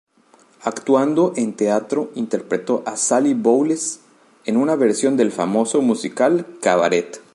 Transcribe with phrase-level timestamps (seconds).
[0.63, 3.99] Actuando en teatro, interpretó a Sally Bowles
[4.45, 7.21] en una versión del famoso musical "Cabaret".